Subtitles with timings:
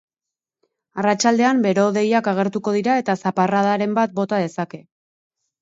[1.01, 4.85] Arratsaldean bero-hodeiak agertuko dira eta zaparradaren bat bota dezake.